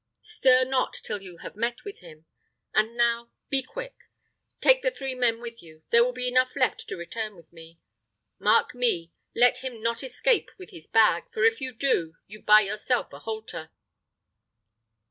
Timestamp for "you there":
5.61-6.03